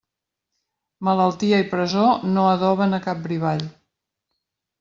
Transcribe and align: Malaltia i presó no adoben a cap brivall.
Malaltia 1.07 1.59
i 1.65 1.67
presó 1.75 2.05
no 2.37 2.49
adoben 2.55 2.99
a 2.99 3.01
cap 3.07 3.23
brivall. 3.29 3.65